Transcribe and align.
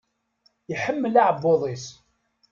Iḥemmel 0.73 1.15
aɛebbuḍ-is. 1.21 1.85